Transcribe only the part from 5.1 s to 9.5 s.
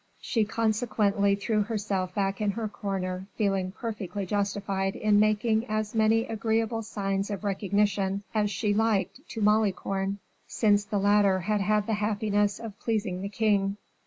making as many agreeable signs of recognition as she liked to